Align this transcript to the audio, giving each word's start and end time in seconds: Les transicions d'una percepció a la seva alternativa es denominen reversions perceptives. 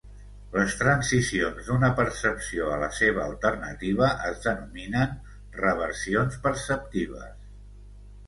Les 0.53 0.75
transicions 0.77 1.67
d'una 1.67 1.89
percepció 1.99 2.69
a 2.75 2.77
la 2.83 2.87
seva 2.99 3.21
alternativa 3.31 4.09
es 4.29 4.41
denominen 4.47 5.13
reversions 5.65 6.39
perceptives. 6.47 7.37